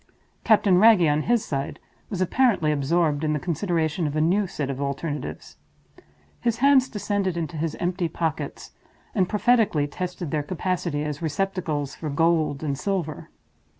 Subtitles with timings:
[0.43, 4.71] Captain Wragge, on his side, was apparently absorbed in the consideration of a new set
[4.71, 5.57] of alternatives.
[6.39, 8.71] His hands descended into his empty pockets,
[9.13, 13.29] and prophetically tested their capacity as receptacles for gold and silver.